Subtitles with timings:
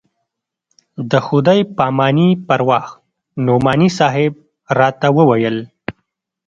[1.11, 2.95] د خداى پاماني پر وخت
[3.45, 4.31] نعماني صاحب
[4.79, 5.57] راته وويل.